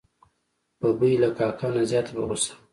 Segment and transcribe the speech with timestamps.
[0.79, 2.63] ببۍ له کاکا نه زیاته په غوسه وه.